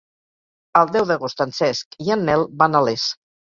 El 0.81 0.89
deu 0.95 1.05
d'agost 1.11 1.45
en 1.45 1.53
Cesc 1.59 2.01
i 2.07 2.11
en 2.19 2.27
Nel 2.33 2.49
van 2.65 2.83
a 2.83 2.85
Les. 2.91 3.07